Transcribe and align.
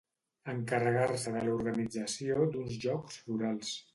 Encarregar-se 0.53 1.33
de 1.35 1.43
l'organització 1.49 2.47
d'uns 2.57 2.81
jocs 2.87 3.23
florals. 3.27 3.75